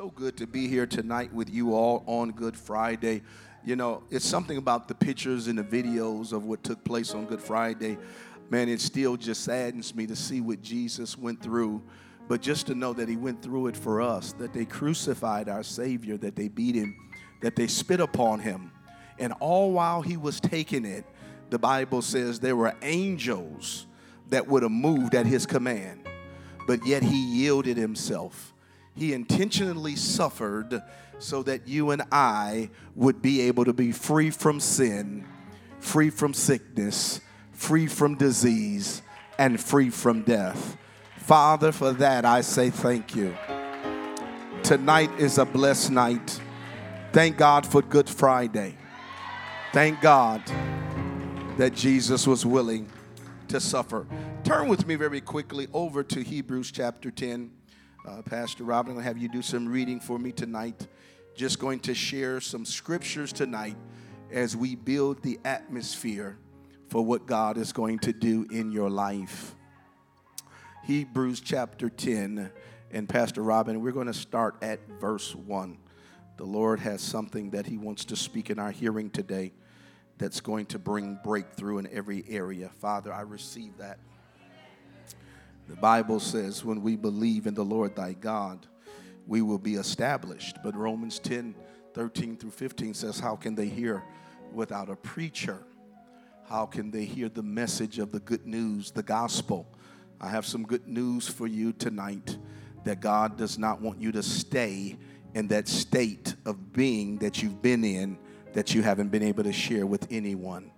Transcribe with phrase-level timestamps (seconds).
[0.00, 3.20] so good to be here tonight with you all on Good Friday.
[3.62, 7.26] You know, it's something about the pictures and the videos of what took place on
[7.26, 7.98] Good Friday.
[8.48, 11.82] Man, it still just saddens me to see what Jesus went through,
[12.28, 15.62] but just to know that he went through it for us, that they crucified our
[15.62, 16.96] Savior, that they beat him,
[17.42, 18.72] that they spit upon him.
[19.18, 21.04] And all while he was taking it,
[21.50, 23.86] the Bible says there were angels
[24.30, 26.08] that would have moved at his command,
[26.66, 28.54] but yet he yielded himself.
[29.00, 30.82] He intentionally suffered
[31.18, 35.26] so that you and I would be able to be free from sin,
[35.78, 39.00] free from sickness, free from disease,
[39.38, 40.76] and free from death.
[41.16, 43.34] Father, for that I say thank you.
[44.62, 46.38] Tonight is a blessed night.
[47.14, 48.76] Thank God for Good Friday.
[49.72, 50.42] Thank God
[51.56, 52.86] that Jesus was willing
[53.48, 54.06] to suffer.
[54.44, 57.52] Turn with me very quickly over to Hebrews chapter 10.
[58.06, 60.88] Uh, Pastor Robin, I'm going to have you do some reading for me tonight.
[61.34, 63.76] Just going to share some scriptures tonight
[64.30, 66.38] as we build the atmosphere
[66.88, 69.54] for what God is going to do in your life.
[70.84, 72.50] Hebrews chapter 10,
[72.90, 75.76] and Pastor Robin, we're going to start at verse 1.
[76.38, 79.52] The Lord has something that He wants to speak in our hearing today
[80.16, 82.70] that's going to bring breakthrough in every area.
[82.80, 83.98] Father, I receive that.
[85.70, 88.66] The Bible says, when we believe in the Lord thy God,
[89.28, 90.58] we will be established.
[90.64, 91.54] But Romans 10
[91.94, 94.02] 13 through 15 says, How can they hear
[94.52, 95.62] without a preacher?
[96.48, 99.72] How can they hear the message of the good news, the gospel?
[100.20, 102.36] I have some good news for you tonight
[102.82, 104.98] that God does not want you to stay
[105.34, 108.18] in that state of being that you've been in
[108.54, 110.72] that you haven't been able to share with anyone.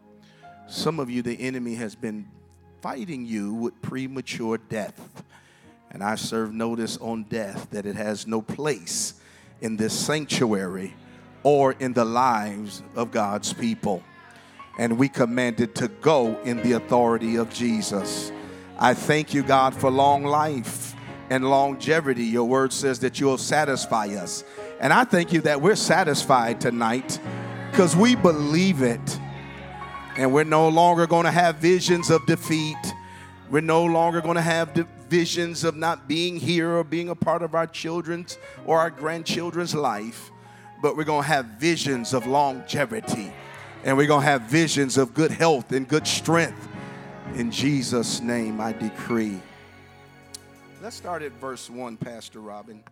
[0.66, 2.28] Some of you, the enemy has been
[2.82, 5.22] fighting you with premature death.
[5.92, 9.14] And I serve notice on death that it has no place
[9.60, 10.92] in this sanctuary
[11.44, 14.02] or in the lives of God's people.
[14.80, 18.32] And we commanded to go in the authority of Jesus.
[18.80, 20.96] I thank you, God, for long life
[21.30, 22.24] and longevity.
[22.24, 24.42] Your word says that you'll satisfy us.
[24.80, 27.20] And I thank you that we're satisfied tonight
[27.70, 29.20] because we believe it.
[30.16, 32.76] And we're no longer going to have visions of defeat.
[33.50, 34.74] We're no longer going to have
[35.08, 39.74] visions of not being here or being a part of our children's or our grandchildren's
[39.74, 40.30] life.
[40.82, 43.32] But we're going to have visions of longevity.
[43.84, 46.68] And we're going to have visions of good health and good strength.
[47.34, 49.40] In Jesus' name, I decree.
[50.82, 52.82] Let's start at verse 1, Pastor Robin.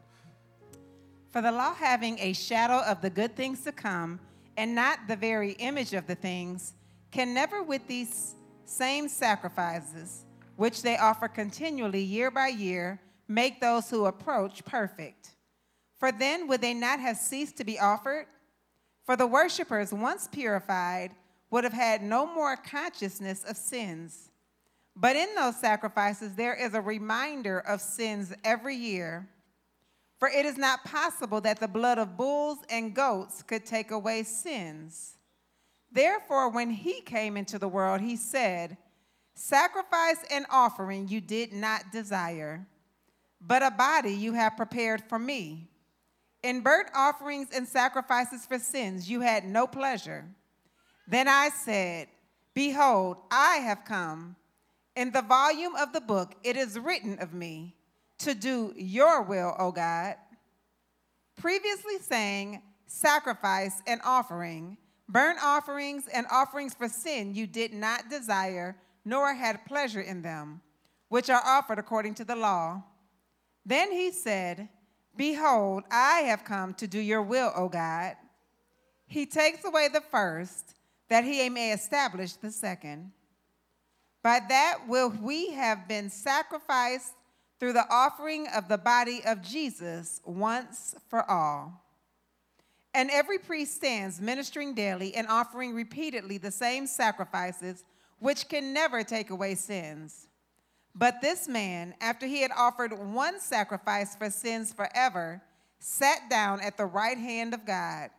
[1.30, 4.20] For the law having a shadow of the good things to come,
[4.56, 6.75] and not the very image of the things,
[7.10, 8.34] can never with these
[8.65, 10.25] same sacrifices,
[10.56, 15.31] which they offer continually year by year, make those who approach perfect.
[15.98, 18.26] For then would they not have ceased to be offered?
[19.04, 21.10] For the worshippers, once purified,
[21.50, 24.31] would have had no more consciousness of sins.
[24.94, 29.28] But in those sacrifices, there is a reminder of sins every year.
[30.19, 34.22] For it is not possible that the blood of bulls and goats could take away
[34.22, 35.16] sins.
[35.93, 38.77] Therefore, when he came into the world, he said,
[39.34, 42.67] Sacrifice and offering you did not desire,
[43.41, 45.69] but a body you have prepared for me.
[46.43, 50.25] In burnt offerings and sacrifices for sins you had no pleasure.
[51.09, 52.09] Then I said,
[52.55, 54.37] Behold, I have come.
[54.97, 57.77] In the volume of the book it is written of me
[58.19, 60.17] to do your will, O God.
[61.37, 64.77] Previously saying, sacrifice and offering,
[65.12, 70.60] burnt offerings and offerings for sin you did not desire, nor had pleasure in them,
[71.09, 72.82] which are offered according to the law.
[73.65, 74.69] Then he said,
[75.16, 78.16] Behold, I have come to do your will, O God.
[79.06, 80.75] He takes away the first,
[81.09, 83.10] that he may establish the second.
[84.22, 87.15] By that will we have been sacrificed
[87.59, 91.84] through the offering of the body of Jesus once for all.
[92.92, 97.84] And every priest stands ministering daily and offering repeatedly the same sacrifices,
[98.19, 100.27] which can never take away sins.
[100.95, 105.41] But this man, after he had offered one sacrifice for sins forever,
[105.78, 108.10] sat down at the right hand of God.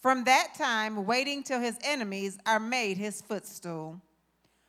[0.00, 4.00] From that time, waiting till his enemies are made his footstool.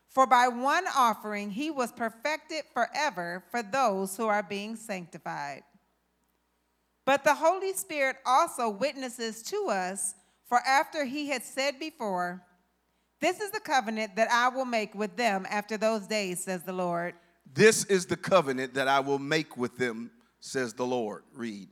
[0.09, 5.63] For by one offering he was perfected forever for those who are being sanctified.
[7.06, 10.15] But the Holy Spirit also witnesses to us,
[10.48, 12.44] for after he had said before,
[13.19, 16.74] This is the covenant that I will make with them after those days, says the
[16.74, 17.15] Lord.
[17.53, 21.24] This is the covenant that I will make with them, says the Lord.
[21.33, 21.69] Read.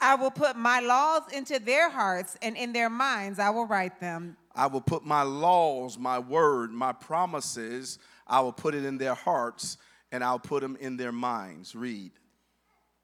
[0.00, 4.00] I will put my laws into their hearts, and in their minds I will write
[4.00, 4.36] them.
[4.54, 9.14] I will put my laws, my word, my promises, I will put it in their
[9.14, 9.78] hearts,
[10.10, 11.74] and I'll put them in their minds.
[11.74, 12.12] Read.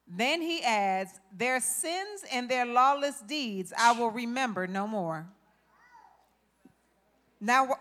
[0.09, 5.27] Then he adds, Their sins and their lawless deeds I will remember no more.
[7.41, 7.77] Now,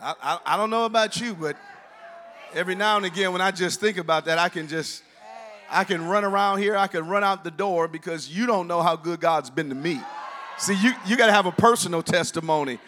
[0.00, 1.56] I, I, I, don't know about you, but
[2.52, 5.02] every now and again when I just think about that, I can just,
[5.70, 8.82] I can run around here, I can run out the door because you don't know
[8.82, 10.00] how good God's been to me.
[10.58, 12.80] See, you, you got to have a personal testimony.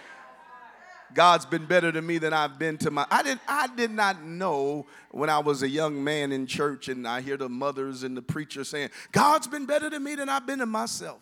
[1.14, 3.06] God's been better to me than I've been to my.
[3.10, 7.08] I did, I did not know when I was a young man in church and
[7.08, 10.46] I hear the mothers and the preacher saying, God's been better to me than I've
[10.46, 11.20] been to myself.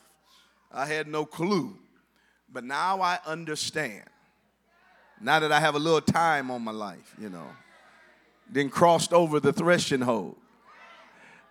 [0.72, 1.76] I had no clue.
[2.52, 4.04] But now I understand.
[5.20, 7.46] Now that I have a little time on my life, you know,
[8.50, 10.36] then crossed over the threshing hole,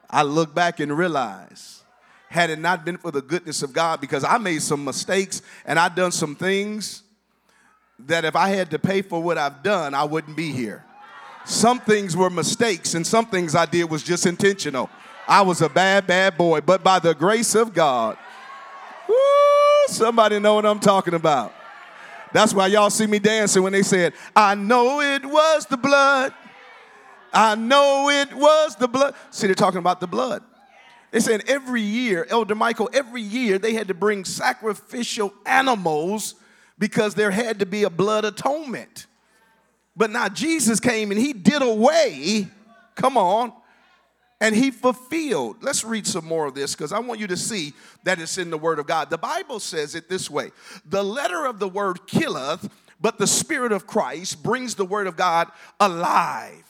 [0.09, 1.83] I look back and realize
[2.29, 5.79] had it not been for the goodness of God, because I made some mistakes and
[5.79, 7.03] I done some things
[7.99, 10.83] that if I had to pay for what I've done, I wouldn't be here.
[11.45, 14.89] Some things were mistakes, and some things I did was just intentional.
[15.27, 18.17] I was a bad, bad boy, but by the grace of God,
[19.07, 19.15] woo,
[19.87, 21.53] somebody know what I'm talking about.
[22.33, 26.33] That's why y'all see me dancing when they said, I know it was the blood.
[27.31, 29.15] I know it was the blood.
[29.29, 30.43] See, they're talking about the blood.
[31.11, 36.35] They said every year, Elder Michael, every year they had to bring sacrificial animals
[36.77, 39.07] because there had to be a blood atonement.
[39.95, 42.47] But now Jesus came and he did away,
[42.95, 43.53] come on,
[44.41, 45.63] and he fulfilled.
[45.63, 47.73] Let's read some more of this because I want you to see
[48.03, 49.09] that it's in the Word of God.
[49.09, 50.51] The Bible says it this way
[50.85, 52.69] The letter of the word killeth,
[52.99, 55.49] but the Spirit of Christ brings the Word of God
[55.79, 56.63] alive.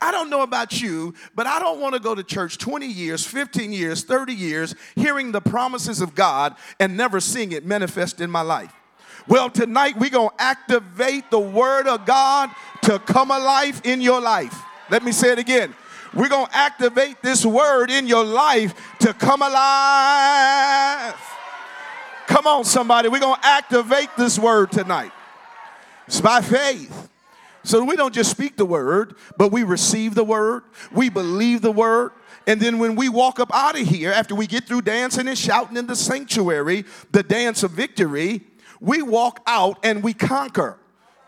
[0.00, 3.26] I don't know about you, but I don't want to go to church 20 years,
[3.26, 8.30] 15 years, 30 years, hearing the promises of God and never seeing it manifest in
[8.30, 8.72] my life.
[9.28, 12.48] Well, tonight we're going to activate the Word of God
[12.82, 14.58] to come alive in your life.
[14.90, 15.74] Let me say it again.
[16.14, 21.14] We're going to activate this Word in your life to come alive.
[22.26, 23.10] Come on, somebody.
[23.10, 25.12] We're going to activate this Word tonight.
[26.06, 27.10] It's by faith.
[27.64, 31.70] So we don't just speak the Word, but we receive the Word, we believe the
[31.70, 32.12] Word.
[32.46, 35.36] And then when we walk up out of here, after we get through dancing and
[35.36, 38.40] shouting in the sanctuary, the dance of victory,
[38.80, 40.78] we walk out and we conquer.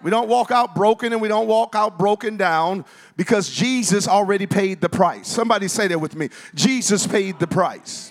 [0.02, 2.84] We don't walk out broken and we don't walk out broken down
[3.16, 5.28] because Jesus already paid the price.
[5.28, 6.30] Somebody say that with me.
[6.54, 8.10] Jesus paid the price.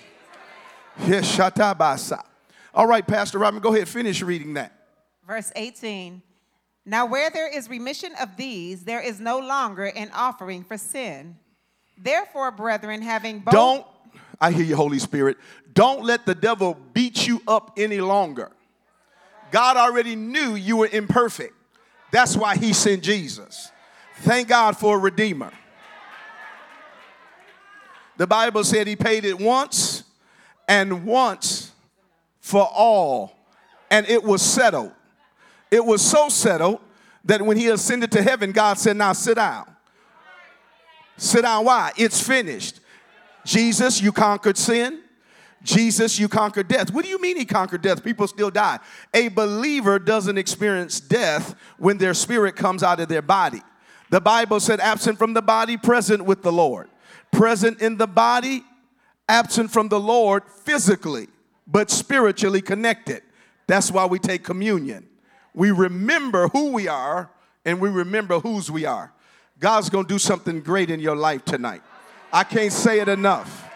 [1.07, 1.39] Yes,
[2.73, 4.73] All right, Pastor Robin, go ahead, finish reading that.
[5.25, 6.21] Verse 18.
[6.85, 11.37] Now, where there is remission of these, there is no longer an offering for sin.
[11.97, 13.53] Therefore, brethren, having both.
[13.53, 13.85] Don't,
[14.39, 15.37] I hear you, Holy Spirit,
[15.73, 18.51] don't let the devil beat you up any longer.
[19.51, 21.53] God already knew you were imperfect.
[22.11, 23.71] That's why he sent Jesus.
[24.17, 25.51] Thank God for a redeemer.
[28.17, 30.03] The Bible said he paid it once
[30.67, 31.71] and once
[32.41, 33.37] for all,
[33.89, 34.91] and it was settled.
[35.71, 36.81] It was so settled
[37.23, 39.73] that when he ascended to heaven, God said, Now sit down.
[41.17, 41.65] Sit down.
[41.65, 41.91] Why?
[41.95, 42.79] It's finished.
[43.45, 45.01] Jesus, you conquered sin.
[45.63, 46.91] Jesus, you conquered death.
[46.91, 48.03] What do you mean he conquered death?
[48.03, 48.79] People still die.
[49.13, 53.61] A believer doesn't experience death when their spirit comes out of their body.
[54.09, 56.89] The Bible said, absent from the body, present with the Lord.
[57.31, 58.63] Present in the body,
[59.27, 61.27] absent from the Lord physically,
[61.67, 63.21] but spiritually connected.
[63.67, 65.07] That's why we take communion.
[65.53, 67.29] We remember who we are
[67.65, 69.13] and we remember whose we are.
[69.59, 71.81] God's gonna do something great in your life tonight.
[72.31, 73.68] I can't say it enough.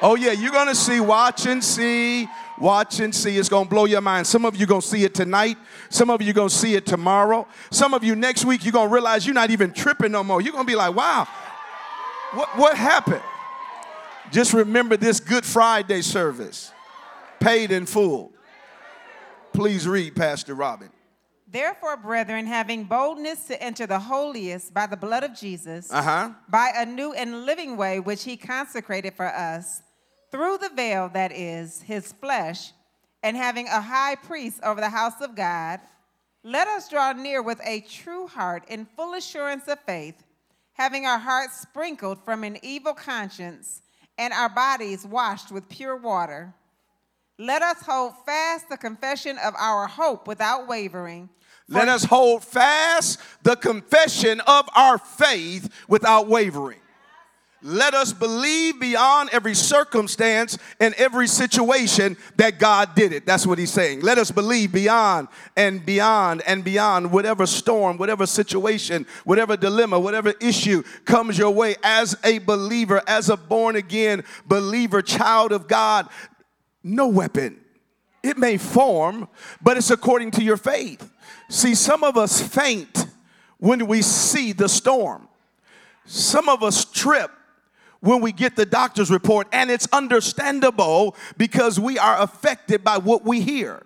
[0.00, 2.28] Oh, yeah, you're going to see, watch and see,
[2.58, 3.36] watch and see.
[3.36, 4.26] It's going to blow your mind.
[4.28, 5.58] Some of you going to see it tonight.
[5.90, 7.48] Some of you going to see it tomorrow.
[7.70, 10.40] Some of you next week, you're going to realize you're not even tripping no more.
[10.40, 11.26] You're going to be like, wow,
[12.32, 13.22] what, what happened?
[14.30, 16.70] Just remember this Good Friday service,
[17.40, 18.32] paid in full.
[19.52, 20.90] Please read, Pastor Robin.
[21.50, 26.32] Therefore, brethren, having boldness to enter the holiest by the blood of Jesus, uh-huh.
[26.46, 29.82] by a new and living way which he consecrated for us,
[30.30, 32.72] through the veil that is his flesh,
[33.22, 35.80] and having a high priest over the house of God,
[36.44, 40.22] let us draw near with a true heart in full assurance of faith,
[40.74, 43.82] having our hearts sprinkled from an evil conscience
[44.16, 46.54] and our bodies washed with pure water.
[47.38, 51.28] Let us hold fast the confession of our hope without wavering.
[51.68, 56.80] Let us hold fast the confession of our faith without wavering.
[57.60, 63.26] Let us believe beyond every circumstance and every situation that God did it.
[63.26, 64.02] That's what he's saying.
[64.02, 70.34] Let us believe beyond and beyond and beyond whatever storm, whatever situation, whatever dilemma, whatever
[70.40, 76.08] issue comes your way as a believer, as a born again believer, child of God.
[76.84, 77.58] No weapon.
[78.22, 79.28] It may form,
[79.60, 81.10] but it's according to your faith.
[81.48, 83.06] See, some of us faint
[83.58, 85.28] when we see the storm.
[86.04, 87.32] Some of us trip
[88.00, 93.24] when we get the doctor's report, and it's understandable because we are affected by what
[93.24, 93.84] we hear.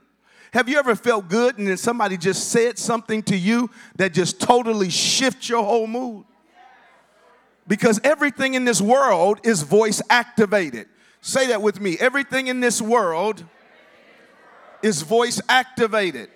[0.53, 4.39] Have you ever felt good and then somebody just said something to you that just
[4.39, 6.27] totally shifts your whole mood?
[7.67, 10.89] Because everything in this world is voice activated.
[11.23, 11.97] Say that with me.
[11.99, 13.45] Everything in this world
[14.83, 16.29] is voice activated.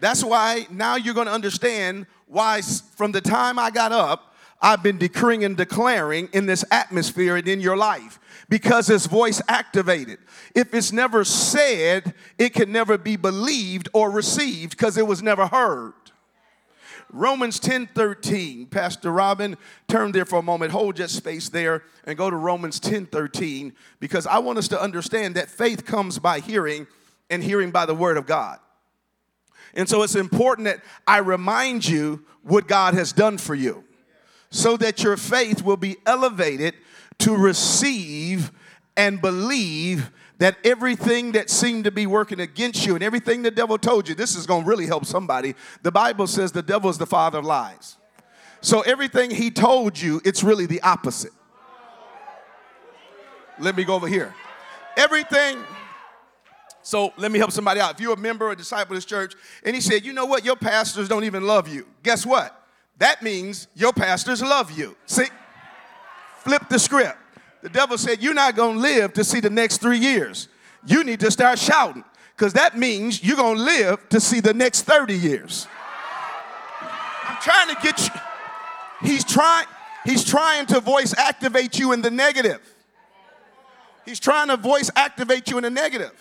[0.00, 4.33] That's why now you're going to understand why from the time I got up
[4.64, 8.18] I've been decreeing and declaring in this atmosphere and in your life
[8.48, 10.18] because it's voice activated.
[10.54, 15.46] If it's never said, it can never be believed or received because it was never
[15.46, 15.92] heard.
[17.12, 18.64] Romans 10 13.
[18.68, 20.72] Pastor Robin, turn there for a moment.
[20.72, 24.80] Hold just space there and go to Romans 10 13 because I want us to
[24.80, 26.86] understand that faith comes by hearing
[27.28, 28.60] and hearing by the word of God.
[29.74, 33.83] And so it's important that I remind you what God has done for you
[34.54, 36.74] so that your faith will be elevated
[37.18, 38.52] to receive
[38.96, 43.76] and believe that everything that seemed to be working against you and everything the devil
[43.76, 45.56] told you, this is going to really help somebody.
[45.82, 47.96] The Bible says the devil is the father of lies.
[48.60, 51.32] So everything he told you, it's really the opposite.
[53.58, 54.32] Let me go over here.
[54.96, 55.58] Everything.
[56.82, 57.94] So let me help somebody out.
[57.94, 59.34] If you're a member or a disciple of this church,
[59.64, 61.88] and he said, you know what, your pastors don't even love you.
[62.04, 62.63] Guess what?
[62.98, 64.96] That means your pastors love you.
[65.06, 65.26] See?
[66.38, 67.18] Flip the script.
[67.62, 70.48] The devil said, You're not going to live to see the next three years.
[70.86, 72.04] You need to start shouting
[72.36, 75.66] because that means you're going to live to see the next 30 years.
[77.24, 78.20] I'm trying to get you.
[79.08, 79.66] He's trying,
[80.04, 82.60] he's trying to voice activate you in the negative.
[84.04, 86.12] He's trying to voice activate you in the negative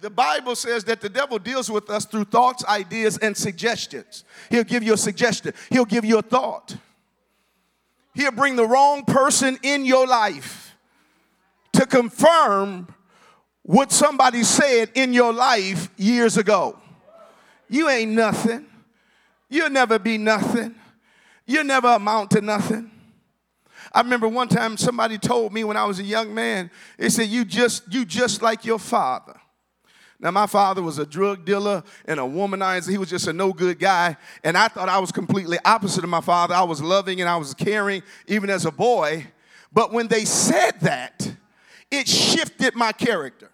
[0.00, 4.24] the Bible says that the devil deals with us through thoughts, ideas, and suggestions.
[4.50, 6.76] He'll give you a suggestion, he'll give you a thought.
[8.14, 10.76] He'll bring the wrong person in your life
[11.72, 12.86] to confirm
[13.62, 16.78] what somebody said in your life years ago.
[17.68, 18.66] You ain't nothing.
[19.48, 20.74] You'll never be nothing.
[21.46, 22.90] You'll never amount to nothing.
[23.92, 27.28] I remember one time somebody told me when I was a young man, they said,
[27.28, 29.40] You just you just like your father.
[30.24, 32.88] Now, my father was a drug dealer and a womanizer.
[32.88, 34.16] He was just a no good guy.
[34.42, 36.54] And I thought I was completely opposite of my father.
[36.54, 39.26] I was loving and I was caring, even as a boy.
[39.70, 41.30] But when they said that,
[41.90, 43.50] it shifted my character.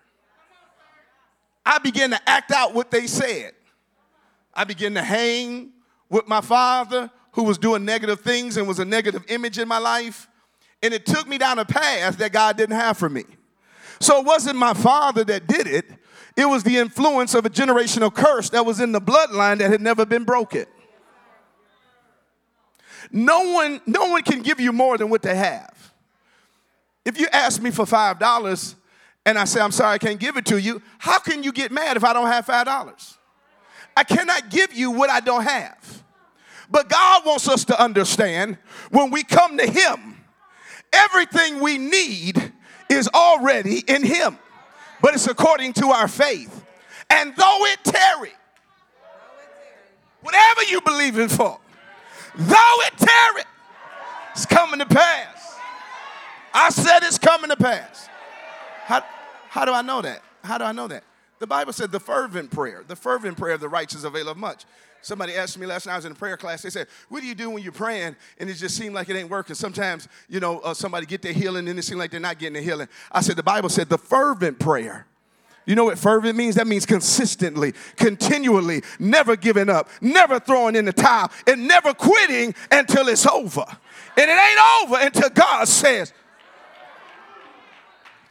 [1.67, 3.53] I began to act out what they said.
[4.55, 5.73] I began to hang
[6.09, 9.79] with my father, who was doing negative things and was a negative image in my
[9.79, 10.29] life.
[10.85, 13.25] And it took me down a path that God didn't have for me.
[13.99, 15.85] So it wasn't my father that did it,
[16.41, 19.81] it was the influence of a generational curse that was in the bloodline that had
[19.81, 20.65] never been broken.
[23.11, 25.93] No one, no one can give you more than what they have.
[27.05, 28.75] If you ask me for $5
[29.27, 31.73] and I say, I'm sorry, I can't give it to you, how can you get
[31.73, 33.17] mad if I don't have $5?
[33.97, 36.05] I cannot give you what I don't have.
[36.71, 38.57] But God wants us to understand
[38.91, 40.17] when we come to Him,
[40.93, 42.53] everything we need
[42.89, 44.39] is already in Him
[45.03, 46.65] but it's according to our faith.
[47.09, 48.33] And though it tarry,
[50.23, 51.59] whatever you believe in for,
[52.37, 53.43] though it tarry,
[54.33, 55.59] it's coming to pass.
[56.55, 58.09] I said it's coming to pass.
[58.85, 59.05] How,
[59.49, 60.23] how do I know that?
[60.43, 61.05] How do I know that?
[61.39, 64.65] The Bible said the fervent prayer, the fervent prayer of the righteous availeth much.
[65.03, 67.27] Somebody asked me last night, I was in a prayer class, they said, what do
[67.27, 69.55] you do when you're praying and it just seems like it ain't working?
[69.55, 72.55] Sometimes, you know, uh, somebody get their healing and it seems like they're not getting
[72.55, 72.89] the healing.
[73.11, 75.07] I said, the Bible said the fervent prayer.
[75.67, 76.57] You know what fervent means?
[76.57, 82.55] That means consistently, continually, never giving up, never throwing in the towel, and never quitting
[82.71, 83.65] until it's over.
[84.17, 86.13] And it ain't over until God says,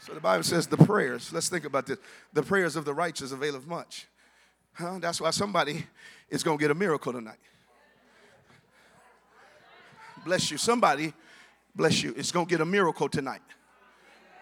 [0.02, 2.00] so the Bible says the prayers, let's think about this.
[2.34, 4.08] The prayers of the righteous availeth much.
[4.74, 4.98] Huh?
[5.00, 5.86] That's why somebody
[6.30, 7.40] is going to get a miracle tonight.
[10.26, 10.58] Bless you.
[10.58, 11.14] Somebody,
[11.76, 13.42] bless you, is going to get a miracle tonight.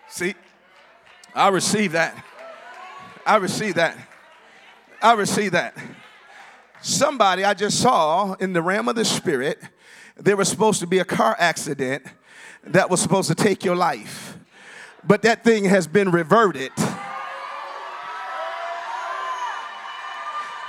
[0.10, 0.36] See,
[1.34, 2.26] I receive that.
[3.26, 3.98] I receive that.
[5.02, 5.78] I receive that.
[6.82, 9.60] Somebody I just saw in the realm of the spirit,
[10.16, 12.04] there was supposed to be a car accident
[12.64, 14.38] that was supposed to take your life,
[15.04, 16.72] but that thing has been reverted.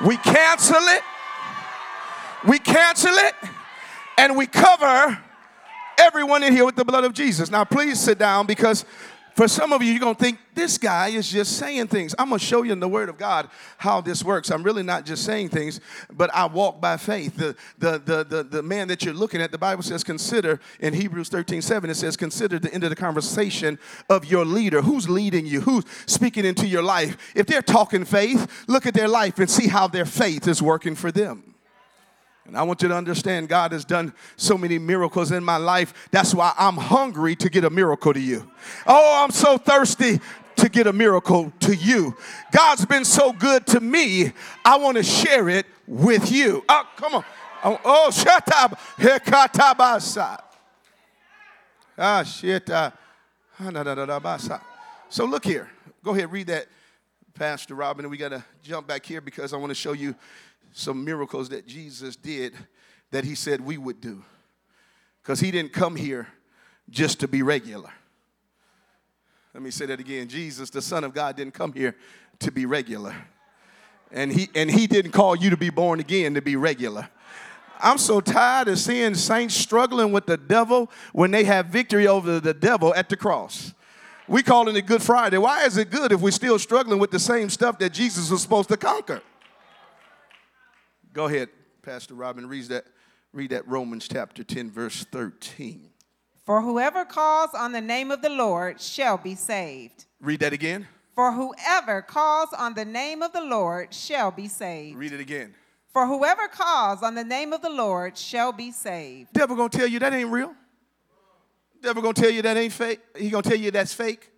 [0.04, 1.02] We cancel it,
[2.46, 3.34] we cancel it,
[4.16, 5.18] and we cover
[5.98, 7.50] everyone in here with the blood of Jesus.
[7.50, 8.84] Now, please sit down because
[9.38, 12.12] for some of you, you're going to think this guy is just saying things.
[12.18, 14.50] I'm going to show you in the Word of God how this works.
[14.50, 15.80] I'm really not just saying things,
[16.12, 17.36] but I walk by faith.
[17.36, 20.92] The, the, the, the, the man that you're looking at, the Bible says, consider in
[20.92, 23.78] Hebrews 13 7, it says, consider the end of the conversation
[24.10, 24.82] of your leader.
[24.82, 25.60] Who's leading you?
[25.60, 27.16] Who's speaking into your life?
[27.36, 30.96] If they're talking faith, look at their life and see how their faith is working
[30.96, 31.54] for them.
[32.48, 36.08] And I want you to understand God has done so many miracles in my life.
[36.10, 38.50] That's why I'm hungry to get a miracle to you.
[38.86, 40.18] Oh, I'm so thirsty
[40.56, 42.16] to get a miracle to you.
[42.50, 44.32] God's been so good to me.
[44.64, 46.64] I want to share it with you.
[46.70, 47.24] Oh, come on.
[47.64, 48.80] Oh, oh shut up.
[51.98, 52.70] Ah, shit.
[52.70, 52.90] Uh,
[55.10, 55.68] so look here.
[56.02, 56.66] Go ahead, read that,
[57.38, 58.04] Pastor Robin.
[58.04, 60.16] and We got to jump back here because I want to show you
[60.72, 62.52] some miracles that Jesus did
[63.12, 64.24] that he said we would do.
[65.22, 66.26] Because he didn't come here
[66.90, 67.90] just to be regular.
[69.54, 70.26] Let me say that again.
[70.28, 71.94] Jesus, the Son of God, didn't come here
[72.40, 73.14] to be regular.
[74.10, 77.08] And he and he didn't call you to be born again to be regular.
[77.78, 82.40] I'm so tired of seeing saints struggling with the devil when they have victory over
[82.40, 83.74] the devil at the cross.
[84.28, 85.38] We call it Good Friday.
[85.38, 88.42] Why is it good if we're still struggling with the same stuff that Jesus was
[88.42, 89.22] supposed to conquer?
[91.14, 91.48] Go ahead,
[91.80, 92.46] Pastor Robin.
[92.46, 92.84] Read that,
[93.32, 95.88] read that Romans chapter 10, verse 13.
[96.44, 100.04] For whoever calls on the name of the Lord shall be saved.
[100.20, 100.86] Read that again.
[101.14, 104.98] For whoever calls on the name of the Lord shall be saved.
[104.98, 105.54] Read it again.
[105.92, 109.32] For whoever calls on the name of the Lord shall be saved.
[109.32, 110.54] Devil gonna tell you that ain't real.
[111.82, 113.00] Devil gonna tell you that ain't fake.
[113.16, 114.30] He gonna tell you that's fake.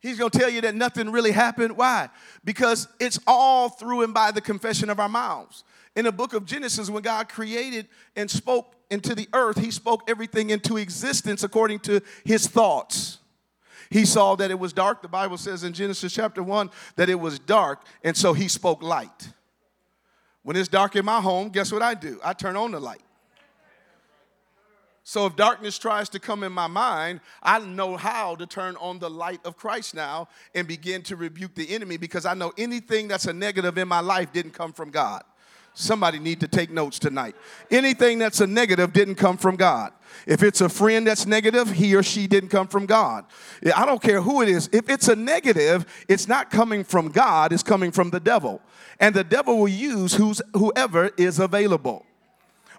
[0.00, 1.76] He's gonna tell you that nothing really happened.
[1.76, 2.10] Why?
[2.44, 5.64] Because it's all through and by the confession of our mouths.
[5.96, 10.02] In the book of Genesis, when God created and spoke into the earth, He spoke
[10.08, 13.18] everything into existence according to His thoughts.
[13.90, 15.02] He saw that it was dark.
[15.02, 18.82] The Bible says in Genesis chapter 1 that it was dark, and so He spoke
[18.82, 19.32] light.
[20.42, 22.20] When it's dark in my home, guess what I do?
[22.22, 23.00] I turn on the light.
[25.06, 28.98] So if darkness tries to come in my mind, I know how to turn on
[28.98, 33.06] the light of Christ now and begin to rebuke the enemy because I know anything
[33.08, 35.22] that's a negative in my life didn't come from God.
[35.74, 37.34] Somebody need to take notes tonight.
[37.70, 39.92] Anything that's a negative didn't come from God.
[40.26, 43.26] If it's a friend that's negative, he or she didn't come from God.
[43.76, 44.70] I don't care who it is.
[44.72, 48.62] If it's a negative, it's not coming from God, it's coming from the devil.
[49.00, 50.14] And the devil will use
[50.54, 52.06] whoever is available.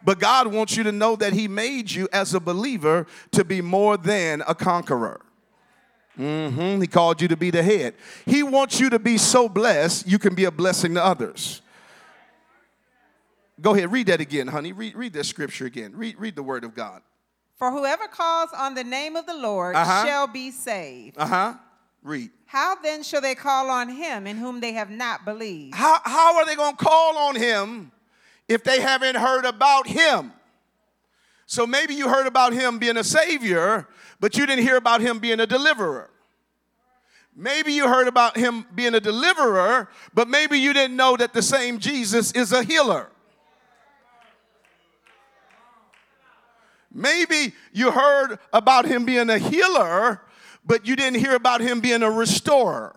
[0.05, 3.61] But God wants you to know that He made you as a believer to be
[3.61, 5.21] more than a conqueror.
[6.17, 6.79] Mm-hmm.
[6.81, 7.95] He called you to be the head.
[8.25, 11.61] He wants you to be so blessed you can be a blessing to others.
[13.59, 14.73] Go ahead, read that again, honey.
[14.73, 15.93] Read, read that scripture again.
[15.95, 17.01] Read, read the word of God.
[17.57, 20.05] For whoever calls on the name of the Lord uh-huh.
[20.05, 21.17] shall be saved.
[21.17, 21.53] Uh huh.
[22.03, 22.29] Read.
[22.45, 25.73] How then shall they call on him in whom they have not believed?
[25.73, 27.91] How, how are they going to call on him
[28.47, 30.31] if they haven't heard about him?
[31.45, 33.87] So maybe you heard about him being a savior,
[34.19, 36.09] but you didn't hear about him being a deliverer.
[37.35, 41.41] Maybe you heard about him being a deliverer, but maybe you didn't know that the
[41.41, 43.09] same Jesus is a healer.
[46.93, 50.21] Maybe you heard about him being a healer,
[50.65, 52.95] but you didn't hear about him being a restorer.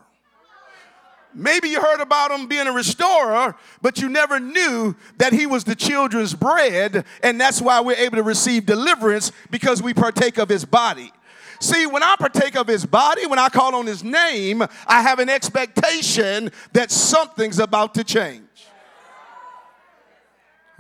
[1.35, 5.65] Maybe you heard about him being a restorer, but you never knew that he was
[5.65, 10.49] the children's bread, and that's why we're able to receive deliverance because we partake of
[10.49, 11.13] his body.
[11.61, 15.19] See, when I partake of his body, when I call on his name, I have
[15.19, 18.45] an expectation that something's about to change.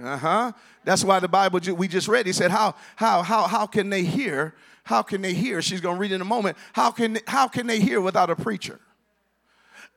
[0.03, 0.53] Uh huh.
[0.85, 4.05] That's why the Bible we just read, he said, How, how, how, how can they
[4.05, 4.55] hear?
[4.85, 5.61] How can they hear?
[5.61, 6.57] She's going to read in a moment.
[6.73, 8.81] How can, how can they hear without a preacher?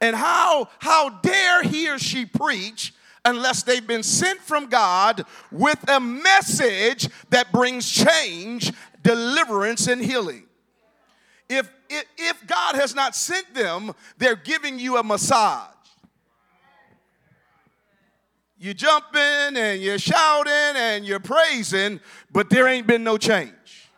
[0.01, 5.87] And how, how dare he or she preach unless they've been sent from God with
[5.89, 10.47] a message that brings change, deliverance, and healing?
[11.47, 15.71] If, if, if God has not sent them, they're giving you a massage
[18.61, 21.99] you're jumping and you're shouting and you're praising,
[22.31, 23.89] but there ain't been no change.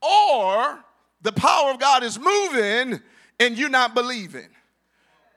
[0.00, 0.78] Or
[1.22, 3.00] the power of God is moving
[3.38, 4.48] and you're not believing.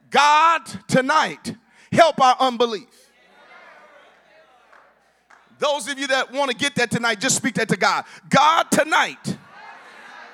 [0.10, 1.56] God, tonight,
[1.92, 3.12] help our unbelief.
[5.60, 8.06] Those of you that want to get that tonight, just speak that to God.
[8.30, 9.38] God, tonight,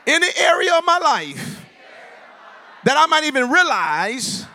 [0.06, 1.66] In any area of my life
[2.84, 4.46] that I might even realize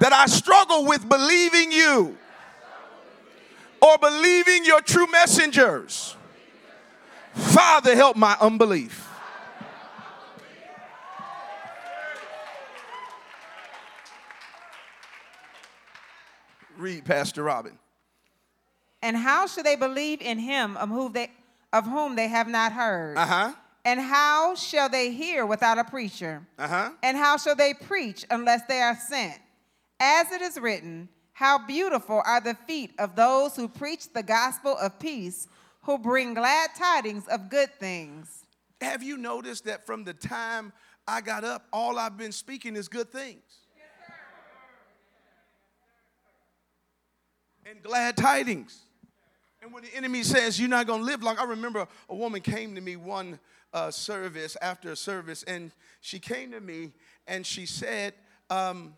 [0.00, 2.16] that I struggle with believing you
[3.80, 6.16] or believing your true messengers.
[7.34, 9.09] Father, help my unbelief.
[16.80, 17.78] Read, Pastor Robin.
[19.02, 21.30] And how shall they believe in him of whom they,
[21.72, 23.16] of whom they have not heard?
[23.16, 23.52] Uh huh.
[23.84, 26.46] And how shall they hear without a preacher?
[26.58, 26.90] Uh huh.
[27.02, 29.38] And how shall they preach unless they are sent?
[29.98, 34.76] As it is written, How beautiful are the feet of those who preach the gospel
[34.76, 35.48] of peace,
[35.82, 38.44] who bring glad tidings of good things.
[38.80, 40.72] Have you noticed that from the time
[41.06, 43.42] I got up, all I've been speaking is good things?
[47.70, 48.80] And glad tidings.
[49.62, 52.40] And when the enemy says you're not going to live long, I remember a woman
[52.40, 53.38] came to me one
[53.72, 56.90] uh, service after a service, and she came to me
[57.28, 58.14] and she said,
[58.48, 58.92] um,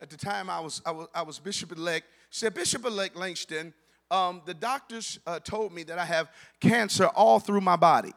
[0.00, 3.14] at the time I was, I was, I was Bishop elect, she said, Bishop elect
[3.14, 3.72] Langston,
[4.10, 8.14] um, the doctors uh, told me that I have cancer all through my body.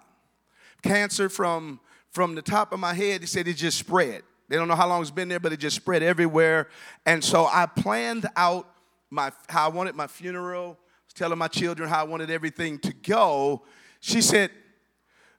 [0.82, 1.80] Cancer from,
[2.10, 4.24] from the top of my head, they said it just spread.
[4.48, 6.70] They don't know how long it's been there, but it just spread everywhere.
[7.06, 8.68] And so I planned out
[9.10, 12.80] my, how I wanted my funeral, I was telling my children how I wanted everything
[12.80, 13.64] to go.
[14.00, 14.52] She said,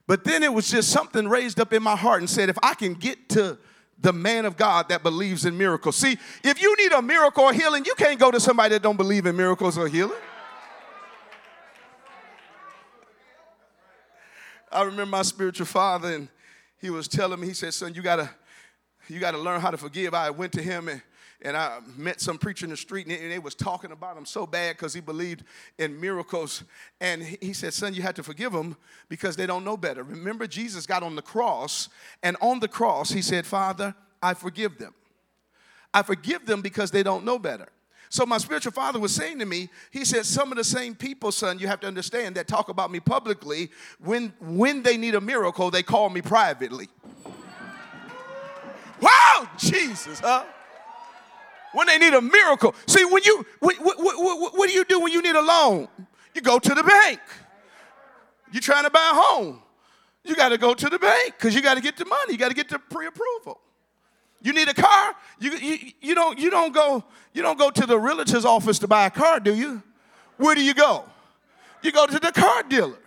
[0.07, 2.75] but then it was just something raised up in my heart and said, if I
[2.75, 3.59] can get to
[4.01, 5.97] the man of God that believes in miracles.
[5.97, 8.97] See, if you need a miracle or healing, you can't go to somebody that don't
[8.97, 10.19] believe in miracles or healing.
[14.73, 16.29] I remember my spiritual father, and
[16.81, 18.31] he was telling me, he said, son, you gotta,
[19.09, 20.15] you gotta learn how to forgive.
[20.15, 21.03] I went to him and
[21.43, 24.47] and I met some preacher in the street, and they was talking about him so
[24.47, 25.45] bad because he believed
[25.79, 26.65] in miracles.
[27.01, 28.77] And he said, Son, you had to forgive them
[29.09, 30.03] because they don't know better.
[30.03, 31.89] Remember, Jesus got on the cross,
[32.23, 34.95] and on the cross, he said, Father, I forgive them.
[35.93, 37.69] I forgive them because they don't know better.
[38.11, 41.31] So my spiritual father was saying to me, he said, some of the same people,
[41.31, 45.21] son, you have to understand that talk about me publicly, when when they need a
[45.21, 46.89] miracle, they call me privately.
[49.01, 50.45] wow, Jesus, huh?
[51.73, 52.75] When they need a miracle.
[52.87, 55.89] See, when you what, what, what, what do you do when you need a loan?
[56.35, 57.21] You go to the bank.
[58.53, 59.63] You're trying to buy a home.
[60.25, 62.33] You got to go to the bank because you got to get the money.
[62.33, 63.61] You got to get the pre-approval.
[64.43, 65.15] You need a car?
[65.39, 68.89] You, you, you, don't, you, don't go, you don't go to the realtor's office to
[68.89, 69.83] buy a car, do you?
[70.37, 71.05] Where do you go?
[71.83, 72.99] You go to the car dealer.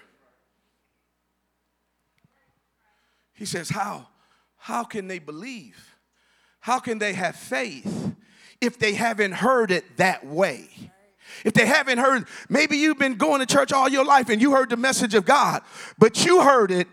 [3.33, 4.07] He says, How?
[4.57, 5.97] How can they believe?
[6.59, 8.15] How can they have faith
[8.63, 10.69] if they haven't heard it that way?
[11.43, 14.51] If they haven't heard, maybe you've been going to church all your life and you
[14.51, 15.61] heard the message of God,
[15.97, 16.87] but you heard it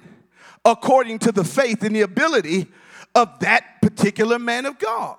[0.65, 2.67] according to the faith and the ability
[3.15, 5.19] of that particular man of God.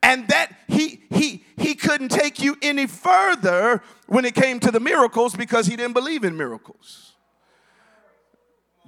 [0.00, 4.78] And that he he he couldn't take you any further when it came to the
[4.78, 7.14] miracles because he didn't believe in miracles.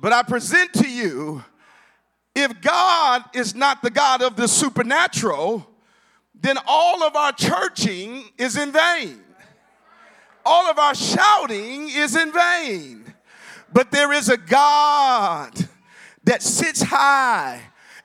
[0.00, 1.44] But I present to you
[2.34, 5.69] if God is not the God of the supernatural,
[6.40, 9.22] then all of our churching is in vain.
[10.44, 13.14] All of our shouting is in vain.
[13.72, 15.52] But there is a God
[16.24, 17.62] that sits high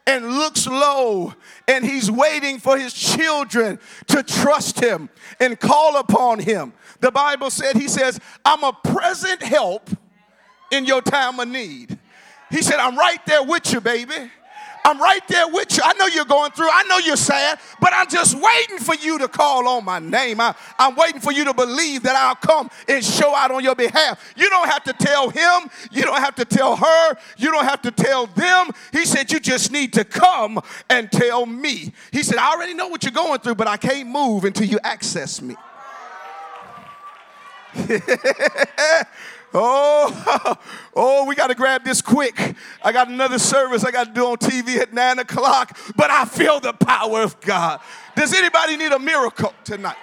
[0.08, 1.34] and looks low,
[1.68, 6.74] and he's waiting for his children to trust him and call upon him.
[7.00, 9.90] The Bible said, He says, I'm a present help
[10.72, 11.98] in your time of need.
[12.52, 14.30] He said, I'm right there with you, baby.
[14.86, 15.84] I'm right there with you.
[15.84, 16.70] I know you're going through.
[16.72, 20.40] I know you're sad, but I'm just waiting for you to call on my name.
[20.40, 23.74] I, am waiting for you to believe that I'll come and show out on your
[23.74, 24.34] behalf.
[24.38, 25.72] You don't have to tell him.
[25.92, 27.18] You don't have to tell her.
[27.36, 28.70] You don't have to tell them.
[28.92, 31.92] He said, You just need to come and tell me.
[32.12, 34.78] He said, I already know what you're going through, but I can't move until you
[34.84, 35.56] access me.
[39.58, 40.58] Oh,
[40.96, 42.38] oh, we got to grab this quick.
[42.84, 46.26] I got another service I got to do on TV at nine o'clock, but I
[46.26, 47.80] feel the power of God.
[48.18, 49.96] Does anybody need a miracle tonight?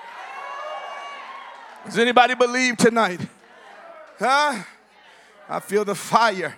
[1.84, 3.20] Does anybody believe tonight?
[4.18, 4.62] Huh?
[5.50, 6.56] I feel the fire.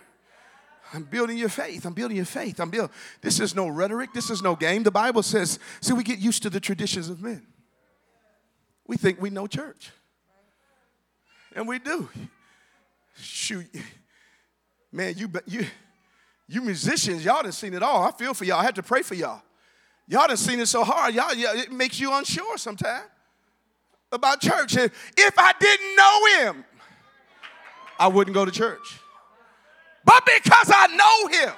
[0.92, 1.84] I'm building your faith.
[1.86, 2.60] I'm building your faith.
[2.60, 2.94] I'm building.
[3.20, 4.12] This is no rhetoric.
[4.14, 4.84] This is no game.
[4.84, 7.44] The Bible says, see, we get used to the traditions of men.
[8.86, 9.90] We think we know church.
[11.56, 12.08] And we do
[13.16, 13.66] shoot,
[14.92, 15.66] man, you you
[16.46, 18.02] you musicians, y'all done seen it all.
[18.04, 18.60] I feel for y'all.
[18.60, 19.42] I had to pray for y'all.
[20.06, 21.14] Y'all done seen it so hard.
[21.14, 23.06] Y'all, it makes you unsure sometimes.
[24.12, 24.76] about church.
[24.76, 26.64] If I didn't know him,
[27.98, 29.00] I wouldn't go to church.
[30.04, 31.54] But because I know him,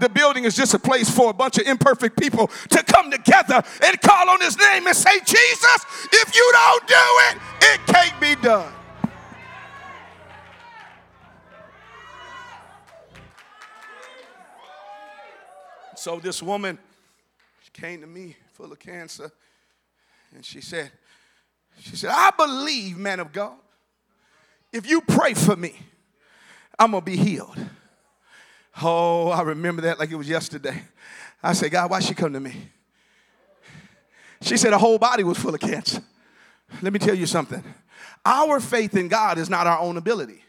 [0.00, 3.62] the building is just a place for a bunch of imperfect people to come together
[3.84, 8.20] and call on his name and say, Jesus, if you don't do it, it can't
[8.20, 8.72] be done.
[15.98, 16.78] So this woman
[17.64, 19.32] she came to me full of cancer
[20.32, 20.92] and she said,
[21.80, 23.56] she said, I believe, man of God,
[24.72, 25.74] if you pray for me,
[26.78, 27.58] I'm gonna be healed.
[28.80, 30.84] Oh, I remember that like it was yesterday.
[31.42, 32.54] I said, God, why she come to me?
[34.40, 36.00] She said her whole body was full of cancer.
[36.80, 37.64] Let me tell you something.
[38.24, 40.44] Our faith in God is not our own ability.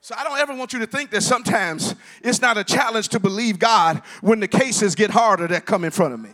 [0.00, 3.20] So I don't ever want you to think that sometimes it's not a challenge to
[3.20, 6.30] believe God when the cases get harder that come in front of me.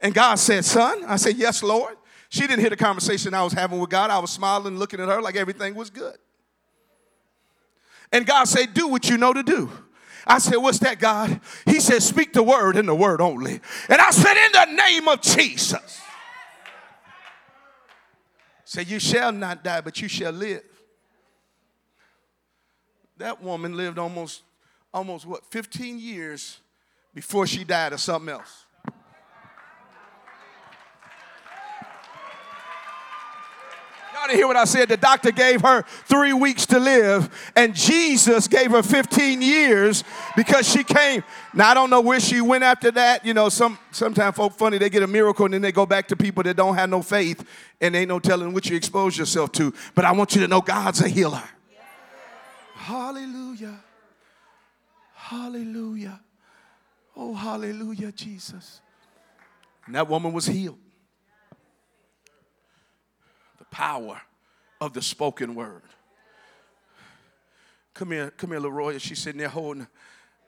[0.00, 1.96] And God said, Son, I said, Yes, Lord.
[2.28, 4.10] She didn't hear the conversation I was having with God.
[4.10, 6.16] I was smiling, looking at her like everything was good.
[8.12, 9.70] And God said, Do what you know to do.
[10.26, 11.40] I said, What's that, God?
[11.64, 13.60] He said, Speak the word and the word only.
[13.88, 16.03] And I said, In the name of Jesus.
[18.74, 20.64] Say, You shall not die, but you shall live.
[23.18, 24.42] That woman lived almost,
[24.92, 26.58] almost what, 15 years
[27.14, 28.63] before she died of something else.
[34.24, 34.88] Y'all didn't hear what I said.
[34.88, 40.02] The doctor gave her three weeks to live, and Jesus gave her 15 years
[40.34, 41.22] because she came.
[41.52, 43.26] Now I don't know where she went after that.
[43.26, 46.08] You know, some sometimes folk funny, they get a miracle and then they go back
[46.08, 47.46] to people that don't have no faith
[47.82, 49.74] and ain't no telling what you expose yourself to.
[49.94, 51.42] But I want you to know God's a healer.
[52.76, 53.78] Hallelujah.
[55.16, 56.18] Hallelujah.
[57.14, 58.80] Oh, hallelujah, Jesus.
[59.84, 60.78] And that woman was healed
[63.74, 64.20] power
[64.80, 65.82] of the spoken word.
[67.92, 68.98] Come here, come here, Leroy.
[68.98, 69.88] She's sitting there holding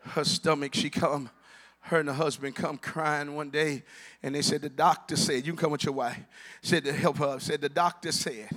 [0.03, 0.77] her stomach.
[0.77, 1.29] She come,
[1.81, 3.83] her and her husband come crying one day,
[4.23, 6.21] and they said, the doctor said, you can come with your wife,
[6.63, 8.49] said to help her, said the doctor said,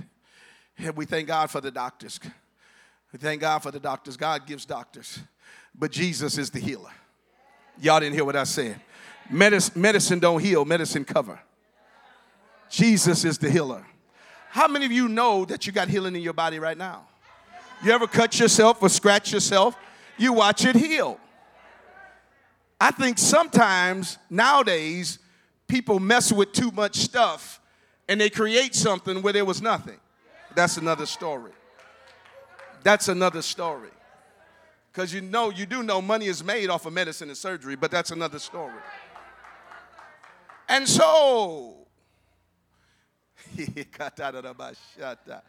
[0.77, 2.19] and we thank God for the doctors.
[3.11, 4.17] We thank God for the doctors.
[4.17, 5.17] God gives doctors.
[5.73, 6.91] But Jesus is the healer.
[7.81, 8.79] Y'all didn't hear what I said.
[9.31, 11.39] Medicine, medicine don't heal, medicine cover.
[12.69, 13.83] Jesus is the healer.
[14.49, 17.07] How many of you know that you got healing in your body right now?
[17.83, 19.77] You ever cut yourself or scratch yourself?
[20.17, 21.19] You watch it heal.
[22.81, 25.19] I think sometimes nowadays
[25.67, 27.61] people mess with too much stuff
[28.07, 29.99] and they create something where there was nothing.
[30.55, 31.51] That's another story.
[32.83, 33.89] That's another story.
[34.91, 37.91] Because you know, you do know money is made off of medicine and surgery, but
[37.91, 38.73] that's another story.
[40.67, 41.78] And so,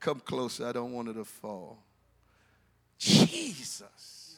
[0.00, 0.66] Come closer.
[0.66, 1.78] I don't want it to fall.
[2.98, 4.36] Jesus.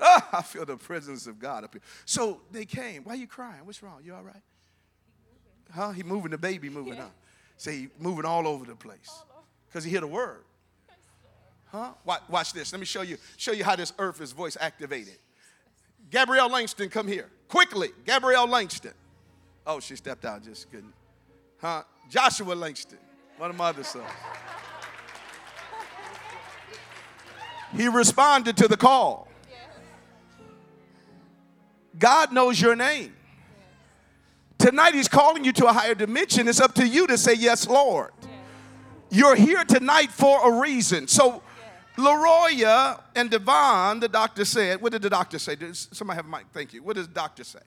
[0.00, 1.82] Oh, I feel the presence of God up here.
[2.04, 3.04] So they came.
[3.04, 3.64] Why are you crying?
[3.64, 4.00] What's wrong?
[4.04, 4.42] You all right?
[5.70, 5.90] Huh?
[5.90, 7.04] He moving the baby moving yeah.
[7.04, 7.14] up.
[7.56, 9.22] Say moving all over the place.
[9.68, 10.44] Because he hear the word.
[11.66, 11.92] Huh?
[12.04, 12.72] Watch, watch this.
[12.72, 15.16] Let me show you, show you how this earth is voice activated.
[16.10, 17.30] Gabrielle Langston, come here.
[17.48, 17.88] Quickly.
[18.04, 18.92] Gabrielle Langston.
[19.66, 20.44] Oh, she stepped out.
[20.44, 20.92] Just couldn't.
[21.62, 21.84] Huh?
[22.10, 22.98] Joshua Langston,
[23.38, 24.04] one of my other sons.
[27.74, 29.28] He responded to the call.
[31.98, 33.14] God knows your name.
[34.58, 36.48] Tonight, He's calling you to a higher dimension.
[36.48, 38.10] It's up to you to say, Yes, Lord.
[39.10, 41.06] You're here tonight for a reason.
[41.06, 41.42] So,
[41.96, 45.54] Leroya and Devon, the doctor said, What did the doctor say?
[45.54, 46.46] Does somebody have a mic?
[46.52, 46.82] Thank you.
[46.82, 47.60] What does the doctor say?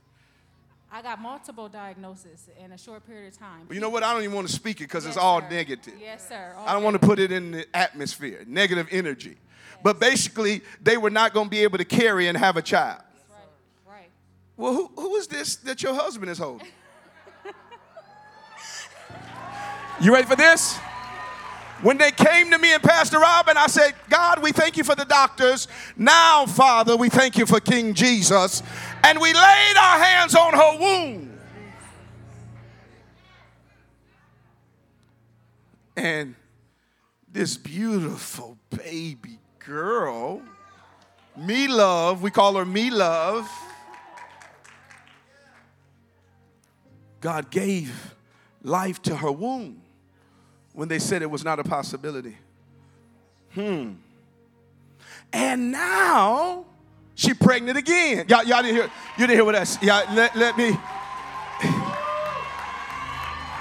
[0.91, 3.65] I got multiple diagnoses in a short period of time.
[3.67, 4.03] Well, you know what?
[4.03, 5.49] I don't even want to speak it because yes, it's all sir.
[5.49, 5.93] negative.
[5.99, 6.53] Yes, sir.
[6.57, 9.29] All I don't want to put it in the atmosphere, negative energy.
[9.29, 9.79] Yes.
[9.83, 13.01] But basically, they were not going to be able to carry and have a child.
[13.85, 13.93] Right.
[13.93, 14.09] Right.
[14.57, 16.67] Well, who, who is this that your husband is holding?
[19.99, 20.79] you ready for this?
[21.81, 24.95] When they came to me and Pastor Robin, I said, God, we thank you for
[24.95, 25.67] the doctors.
[25.97, 28.63] Now, Father, we thank you for King Jesus.
[29.03, 31.37] And we laid our hands on her womb.
[35.97, 36.35] And
[37.31, 40.41] this beautiful baby girl,
[41.37, 43.49] me love, we call her me love.
[47.19, 48.15] God gave
[48.63, 49.81] life to her womb
[50.75, 52.37] when they said it was not a possibility.
[53.53, 53.93] Hmm.
[55.33, 56.65] And now
[57.15, 58.25] she pregnant again.
[58.27, 58.91] Y'all, y'all didn't hear.
[59.17, 59.63] You didn't hear what I.
[59.63, 59.83] said.
[59.83, 60.77] Y'all, let, let me.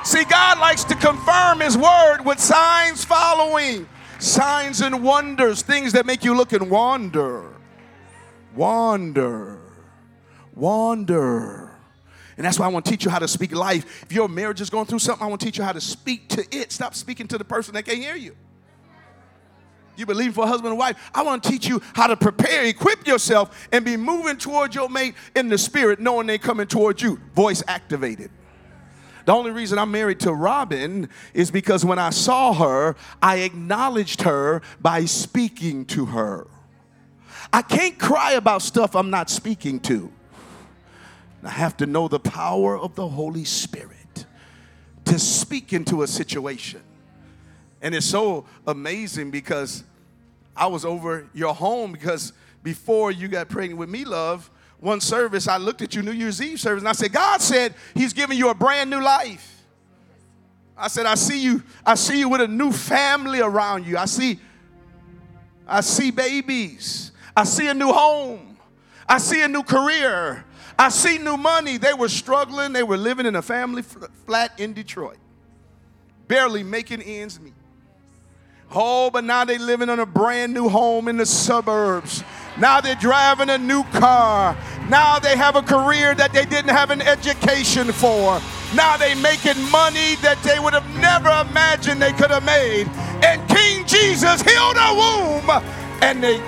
[0.04, 6.04] See, God likes to confirm His word with signs following, signs and wonders, things that
[6.04, 7.54] make you look and wander,
[8.54, 9.58] Wander.
[10.54, 11.63] Wander.
[12.36, 14.02] And that's why I want to teach you how to speak life.
[14.02, 16.28] If your marriage is going through something, I want to teach you how to speak
[16.30, 16.72] to it.
[16.72, 18.36] Stop speaking to the person that can't hear you.
[19.96, 21.10] You believe for a husband and wife.
[21.14, 24.88] I want to teach you how to prepare, equip yourself, and be moving towards your
[24.88, 27.20] mate in the spirit, knowing they're coming towards you.
[27.34, 28.30] Voice activated.
[29.24, 34.22] The only reason I'm married to Robin is because when I saw her, I acknowledged
[34.22, 36.46] her by speaking to her.
[37.52, 40.12] I can't cry about stuff I'm not speaking to.
[41.44, 44.26] I have to know the power of the Holy Spirit
[45.04, 46.80] to speak into a situation.
[47.82, 49.84] And it's so amazing because
[50.56, 55.46] I was over your home because before you got pregnant with me, love, one service,
[55.46, 58.38] I looked at you, New Year's Eve service, and I said, God said He's giving
[58.38, 59.50] you a brand new life.
[60.76, 63.96] I said, I see you, I see you with a new family around you.
[63.96, 64.40] I see,
[65.66, 67.12] I see babies.
[67.36, 68.56] I see a new home.
[69.08, 70.44] I see a new career.
[70.78, 71.76] I see new money.
[71.76, 72.72] They were struggling.
[72.72, 75.18] They were living in a family flat in Detroit,
[76.26, 77.54] barely making ends meet.
[78.72, 82.24] Oh, but now they're living in a brand new home in the suburbs.
[82.58, 84.56] Now they're driving a new car.
[84.88, 88.40] Now they have a career that they didn't have an education for.
[88.74, 92.88] Now they making money that they would have never imagined they could have made.
[93.24, 95.50] And King Jesus healed a womb
[96.02, 96.38] and they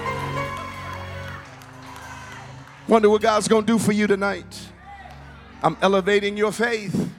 [2.88, 4.68] wonder what God's going to do for you tonight.
[5.62, 7.10] I'm elevating your faith.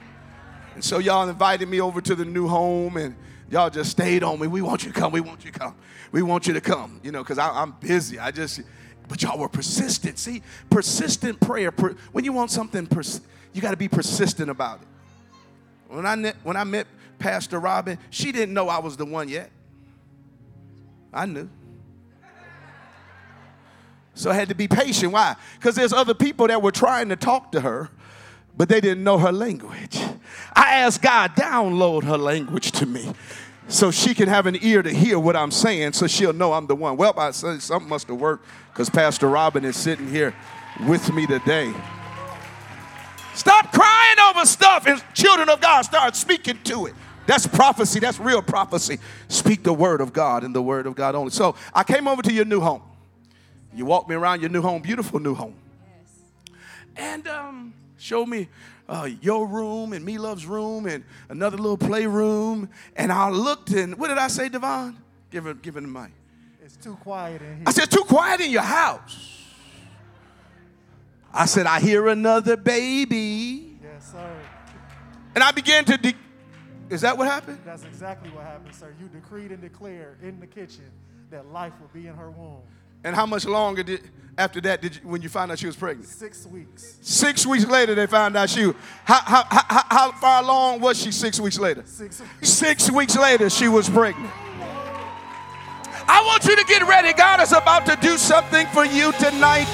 [0.75, 3.15] And so y'all invited me over to the new home and
[3.49, 4.47] y'all just stayed on me.
[4.47, 5.11] We want you to come.
[5.11, 5.75] We want you to come.
[6.11, 7.01] We want you to come.
[7.03, 8.19] You know, because I'm busy.
[8.19, 8.61] I just,
[9.07, 10.19] but y'all were persistent.
[10.19, 11.71] See, persistent prayer.
[11.71, 13.21] Per, when you want something, pers-
[13.53, 14.87] you got to be persistent about it.
[15.87, 19.29] When I, met, when I met Pastor Robin, she didn't know I was the one
[19.29, 19.49] yet.
[21.11, 21.49] I knew.
[24.17, 25.11] So I had to be patient.
[25.11, 25.35] Why?
[25.59, 27.89] Because there's other people that were trying to talk to her,
[28.57, 29.99] but they didn't know her language.
[30.53, 33.13] I asked God, download her language to me
[33.67, 36.67] so she can have an ear to hear what I'm saying so she'll know I'm
[36.67, 36.97] the one.
[36.97, 40.33] Well, I said something must have worked because Pastor Robin is sitting here
[40.87, 41.73] with me today.
[43.35, 46.95] Stop crying over stuff and children of God start speaking to it.
[47.27, 47.99] That's prophecy.
[47.99, 48.97] That's real prophecy.
[49.27, 51.29] Speak the word of God and the word of God only.
[51.29, 52.81] So I came over to your new home.
[53.73, 55.55] You walked me around your new home, beautiful new home.
[55.87, 56.55] Yes.
[56.95, 58.49] And um, showed me
[58.89, 62.69] uh, your room and me love's room and another little playroom.
[62.95, 64.97] And I looked and what did I say, Devon?
[65.29, 66.11] Give it, give it the mic.
[66.63, 67.63] It's too quiet in here.
[67.67, 69.45] I said, too quiet in your house.
[71.33, 73.77] I said, I hear another baby.
[73.83, 74.39] Yes, sir.
[75.35, 75.97] And I began to.
[75.97, 76.15] De-
[76.89, 77.59] Is that what happened?
[77.63, 78.93] That's exactly what happened, sir.
[78.99, 80.89] You decreed and declared in the kitchen
[81.29, 82.61] that life would be in her womb.
[83.07, 84.01] And how much longer did
[84.37, 86.09] after that did you, when you found out she was pregnant?
[86.09, 86.97] Six weeks.
[87.01, 88.63] Six weeks later, they found out she.
[89.05, 91.13] How, how, how, how far along was she?
[91.13, 91.83] Six weeks later.
[91.85, 92.49] Six weeks.
[92.49, 94.29] Six weeks later, she was pregnant.
[96.05, 97.13] I want you to get ready.
[97.13, 99.71] God is about to do something for you tonight.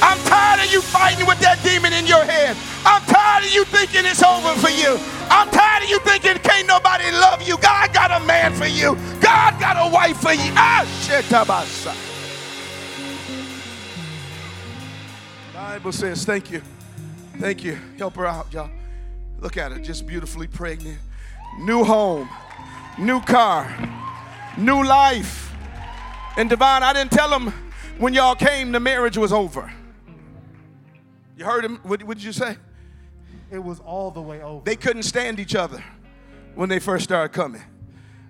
[0.00, 2.56] I'm tired of you fighting with that demon in your head.
[2.86, 4.96] I'm tired of you thinking it's over for you.
[5.28, 7.58] I'm tired of you thinking can't nobody love you.
[7.58, 8.96] God got a man for you.
[9.20, 10.52] God got a wife for you.
[10.56, 11.28] Ah, shit,
[15.72, 16.60] Bible says, thank you.
[17.38, 17.78] Thank you.
[17.96, 18.68] Help her out, y'all.
[19.40, 20.98] Look at her, just beautifully pregnant.
[21.60, 22.28] New home,
[22.98, 23.74] new car,
[24.58, 25.50] new life.
[26.36, 27.54] And Divine, I didn't tell him
[27.96, 29.72] when y'all came the marriage was over.
[31.38, 31.80] You heard him?
[31.84, 32.58] What, what did you say?
[33.50, 34.62] It was all the way over.
[34.62, 35.82] They couldn't stand each other
[36.54, 37.62] when they first started coming.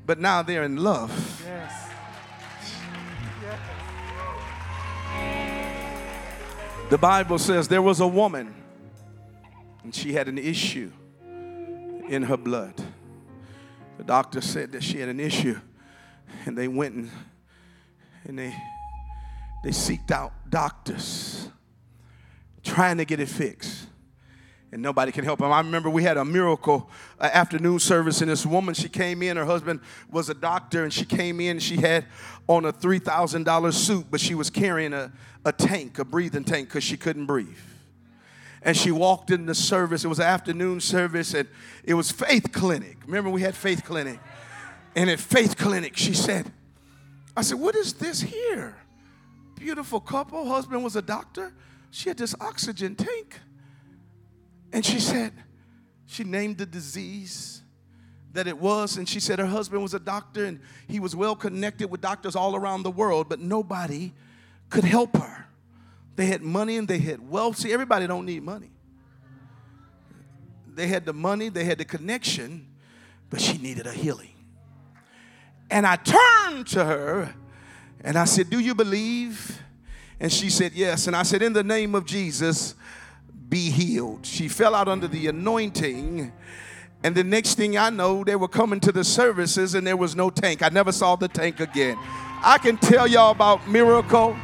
[0.07, 1.43] But now they're in love.
[1.45, 1.92] Yes.
[6.93, 8.55] The Bible says there was a woman
[9.83, 10.93] and she had an issue
[12.07, 12.75] in her blood.
[13.97, 15.59] The doctor said that she had an issue
[16.45, 17.11] and they went and,
[18.25, 18.55] and they
[19.65, 21.49] they seeked out doctors
[22.63, 23.87] trying to get it fixed
[24.73, 25.53] and nobody can help them.
[25.53, 26.89] I remember we had a miracle
[27.21, 30.93] uh, afternoon service, and this woman, she came in, her husband was a doctor, and
[30.93, 32.07] she came in, she had
[32.49, 35.13] on a $3,000 suit, but she was carrying a,
[35.45, 37.59] a tank, a breathing tank, because she couldn't breathe.
[38.63, 40.05] And she walked in the service.
[40.05, 41.49] It was afternoon service, and
[41.85, 42.99] it was Faith Clinic.
[43.07, 44.21] Remember, we had Faith Clinic.
[44.95, 46.51] And at Faith Clinic, she said,
[47.37, 48.77] I said, What is this here?
[49.57, 50.47] Beautiful couple.
[50.47, 51.53] Husband was a doctor.
[51.91, 53.41] She had this oxygen tank.
[54.73, 55.33] And she said,
[56.07, 57.62] She named the disease
[58.33, 58.97] that it was.
[58.97, 62.37] And she said her husband was a doctor and he was well connected with doctors
[62.37, 64.13] all around the world, but nobody
[64.71, 65.47] could help her.
[66.17, 67.59] They had money and they had wealth.
[67.59, 68.71] See, everybody don't need money.
[70.75, 72.67] They had the money, they had the connection,
[73.29, 74.31] but she needed a healing.
[75.71, 77.35] And I turned to her
[78.01, 79.61] and I said, Do you believe?
[80.21, 81.07] And she said, Yes.
[81.07, 82.75] And I said, In the name of Jesus,
[83.49, 84.25] be healed.
[84.25, 86.33] She fell out under the anointing.
[87.05, 90.15] And the next thing I know, they were coming to the services and there was
[90.15, 90.63] no tank.
[90.63, 91.99] I never saw the tank again.
[92.45, 94.37] I can tell y'all about miracle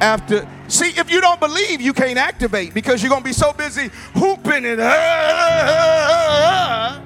[0.00, 0.48] after.
[0.68, 3.90] See, if you don't believe, you can't activate because you're going to be so busy
[4.14, 4.80] hooping and.
[6.64, 7.00] Uh,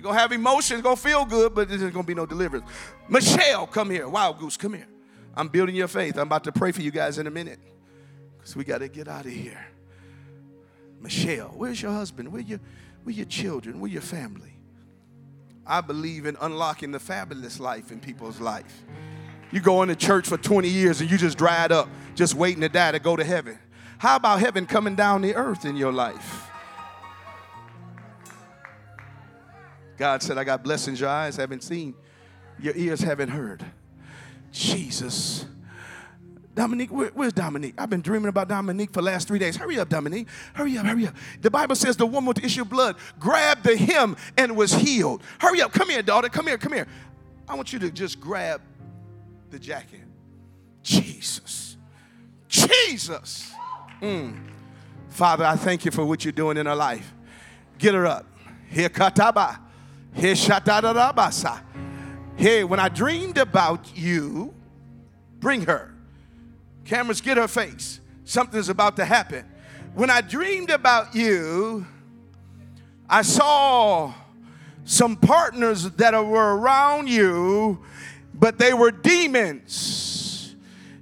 [0.00, 2.24] you're going to have emotions, going to feel good, but there's going to be no
[2.24, 2.64] deliverance.
[3.06, 4.08] Michelle, come here.
[4.08, 4.86] Wild Goose, come here.
[5.36, 6.16] I'm building your faith.
[6.16, 7.58] I'm about to pray for you guys in a minute
[8.38, 9.62] because we got to get out of here.
[11.00, 12.32] Michelle, where's your husband?
[12.32, 12.60] Where your,
[13.04, 13.80] where your children?
[13.80, 14.54] Where your family?
[15.66, 18.82] I believe in unlocking the fabulous life in people's life.
[19.52, 22.68] You go into church for 20 years and you just dried up, just waiting to
[22.68, 23.58] die to go to heaven.
[23.98, 26.50] How about heaven coming down the earth in your life?
[29.96, 31.94] God said, I got blessings your eyes haven't seen,
[32.58, 33.64] your ears haven't heard.
[34.50, 35.44] Jesus
[36.60, 37.72] Dominique, where, where's Dominique?
[37.78, 39.56] I've been dreaming about Dominique for the last three days.
[39.56, 40.28] Hurry up, Dominique.
[40.52, 41.14] Hurry up, hurry up.
[41.40, 44.70] The Bible says the woman with the issue of blood grabbed the hem and was
[44.70, 45.22] healed.
[45.38, 45.72] Hurry up.
[45.72, 46.28] Come here, daughter.
[46.28, 46.86] Come here, come here.
[47.48, 48.60] I want you to just grab
[49.48, 50.02] the jacket.
[50.82, 51.78] Jesus.
[52.46, 53.54] Jesus.
[54.02, 54.38] Mm.
[55.08, 57.10] Father, I thank you for what you're doing in her life.
[57.78, 58.26] Get her up.
[58.68, 59.58] Here kataba.
[60.12, 61.62] Here shatadadabasa.
[62.36, 64.52] Hey, when I dreamed about you,
[65.38, 65.94] bring her.
[66.90, 68.00] Cameras, get her face.
[68.24, 69.44] Something's about to happen.
[69.94, 71.86] When I dreamed about you,
[73.08, 74.12] I saw
[74.84, 77.78] some partners that were around you,
[78.34, 80.56] but they were demons.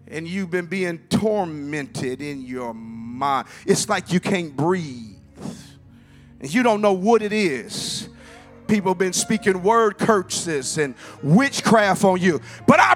[0.09, 3.49] And you've been being tormented in your mind.
[3.65, 5.17] It's like you can't breathe.
[6.39, 8.11] And you don't know what it is.
[8.67, 12.43] People have been speaking word curses and witchcraft on you.
[12.67, 12.95] But I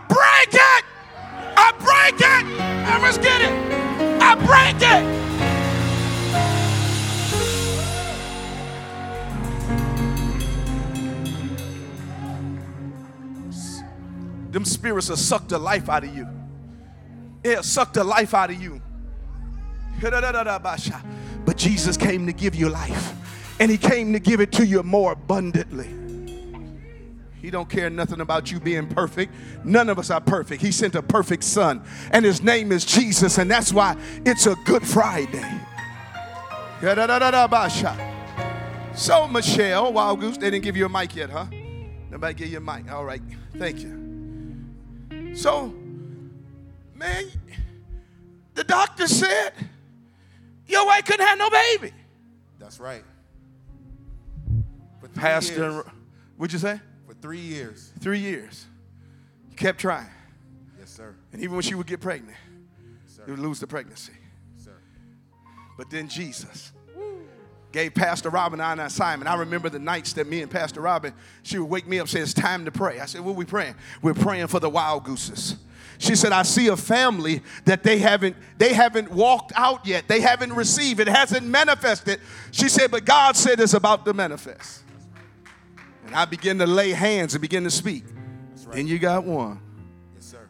[2.02, 2.26] break it.
[2.26, 3.52] I must get it.
[4.20, 5.32] I break it.
[14.52, 16.28] Them spirits have sucked the life out of you.
[17.42, 18.82] It'll suck the life out of you.
[21.44, 23.14] But Jesus came to give you life,
[23.60, 26.01] and He came to give it to you more abundantly.
[27.42, 29.34] He don't care nothing about you being perfect.
[29.64, 30.62] None of us are perfect.
[30.62, 31.82] He sent a perfect son,
[32.12, 35.60] and his name is Jesus, and that's why it's a good Friday.
[38.94, 41.46] So, Michelle, Wild Goose, they didn't give you a mic yet, huh?
[42.10, 42.90] Nobody give you a mic.
[42.92, 43.22] All right.
[43.56, 45.34] Thank you.
[45.34, 45.74] So,
[46.94, 47.24] man,
[48.54, 49.52] the doctor said
[50.66, 51.92] your wife couldn't have no baby.
[52.60, 53.02] That's right.
[55.00, 55.84] But Pastor, years.
[56.36, 56.80] what'd you say?
[57.22, 57.92] Three years.
[58.00, 58.66] Three years.
[59.48, 60.10] You kept trying.
[60.78, 61.14] Yes, sir.
[61.32, 62.36] And even when she would get pregnant,
[63.06, 64.12] yes, you would lose the pregnancy.
[64.56, 64.76] Yes, sir.
[65.78, 66.72] But then Jesus
[67.70, 69.30] gave Pastor Robin and I an assignment.
[69.30, 71.14] I remember the nights that me and Pastor Robin,
[71.44, 72.98] she would wake me up, and say, It's time to pray.
[72.98, 73.76] I said, What are we praying?
[74.02, 75.56] We're praying for the wild gooses.
[75.98, 80.08] She said, I see a family that they haven't, they haven't walked out yet.
[80.08, 80.98] They haven't received.
[80.98, 82.20] It hasn't manifested.
[82.50, 84.82] She said, but God said it's about to manifest.
[86.06, 88.04] And I begin to lay hands and begin to speak.
[88.72, 88.76] Right.
[88.76, 89.60] Then you got one.
[90.14, 90.48] Yes, sir.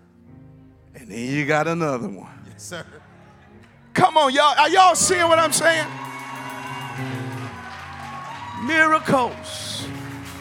[0.94, 2.32] And then you got another one.
[2.48, 2.86] Yes, sir.
[3.94, 4.58] Come on, y'all.
[4.58, 5.86] Are y'all seeing what I'm saying?
[8.64, 9.86] Miracles.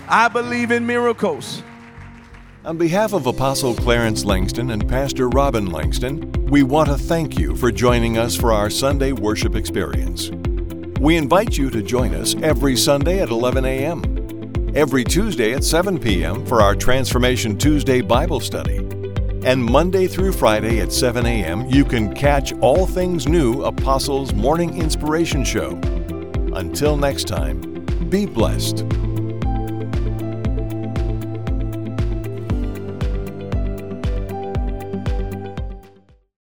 [0.07, 1.64] I believe in miracles.
[2.64, 7.55] On behalf of Apostle Clarence Langston and Pastor Robin Langston, we want to thank you
[7.55, 10.30] for joining us for our Sunday worship experience.
[10.99, 14.11] We invite you to join us every Sunday at 11 a.m
[14.76, 16.46] every Tuesday at 7 p.m.
[16.46, 18.78] for our Transformation Tuesday Bible study.
[19.44, 24.80] And Monday through Friday at 7 a.m., you can catch All Things New Apostles Morning
[24.80, 25.80] Inspiration Show.
[26.54, 27.60] Until next time,
[28.10, 28.86] be blessed.